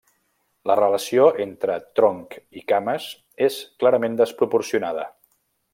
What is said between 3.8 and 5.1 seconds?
clarament desproporcionada.